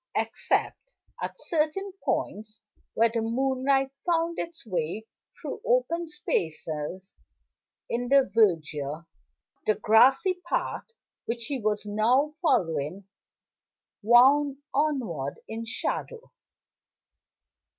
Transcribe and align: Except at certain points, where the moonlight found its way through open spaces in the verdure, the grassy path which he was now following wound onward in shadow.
Except 0.15 0.95
at 1.21 1.39
certain 1.39 1.91
points, 2.03 2.59
where 2.95 3.11
the 3.13 3.21
moonlight 3.21 3.91
found 4.03 4.39
its 4.39 4.65
way 4.65 5.05
through 5.39 5.61
open 5.63 6.07
spaces 6.07 7.13
in 7.87 8.09
the 8.09 8.27
verdure, 8.33 9.05
the 9.67 9.75
grassy 9.75 10.41
path 10.49 10.87
which 11.27 11.45
he 11.45 11.59
was 11.61 11.85
now 11.85 12.33
following 12.41 13.07
wound 14.01 14.57
onward 14.73 15.39
in 15.47 15.65
shadow. 15.67 16.31